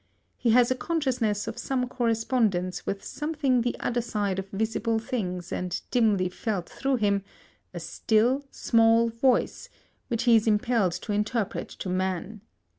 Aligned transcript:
He 0.35 0.49
has 0.49 0.71
a 0.71 0.75
consciousness 0.75 1.47
of 1.47 1.59
some 1.59 1.87
correspondence 1.87 2.87
with 2.87 3.03
something 3.03 3.61
the 3.61 3.75
other 3.79 4.01
side 4.01 4.39
of 4.39 4.49
visible 4.49 4.97
things 4.97 5.51
and 5.51 5.79
dimly 5.91 6.27
felt 6.27 6.67
through 6.67 6.97
them, 6.97 7.23
a 7.71 7.79
"still, 7.79 8.43
small 8.49 9.09
voice" 9.09 9.69
which 10.07 10.23
he 10.23 10.35
is 10.35 10.47
impelled 10.47 10.93
to 10.93 11.11
interpret 11.11 11.69
to 11.69 11.87
man. 11.87 12.41